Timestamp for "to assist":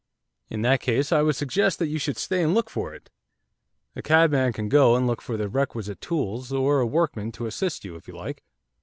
7.33-7.85